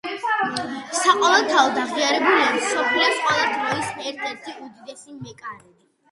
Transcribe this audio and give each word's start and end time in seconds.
საყოველთაოდ 0.99 1.75
აღიარებულია 1.81 2.47
მსოფლიოს 2.55 3.19
ყველა 3.25 3.43
დროის 3.51 3.91
ერთ-ერთ 4.13 4.49
უდიდეს 4.55 5.05
მეკარედ. 5.19 5.77